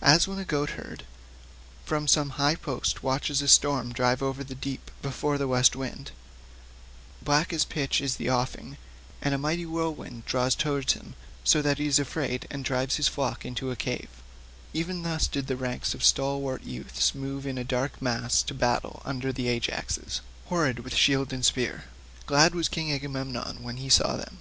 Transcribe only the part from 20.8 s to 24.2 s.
shield and spear. Glad was King Agamemnon when he saw